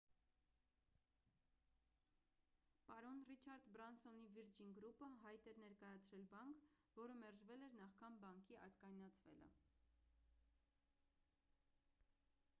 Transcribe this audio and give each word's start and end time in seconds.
պարոն 2.87 3.19
ռիչարդ 3.27 3.67
բրանսոնի 3.75 4.23
վիրջին 4.37 4.71
գրուպը 4.77 5.09
հայտ 5.25 5.45
էր 5.51 5.59
ներկայացրել 5.65 6.25
բանկ 6.33 6.65
որը 7.01 7.17
մերժվել 7.19 7.65
էր 7.67 7.77
նախքան 7.83 8.17
բանկի 8.25 8.59
ազգայնացվելը 8.69 9.51